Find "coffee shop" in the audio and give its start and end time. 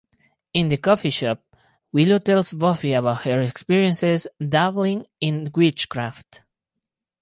0.77-1.43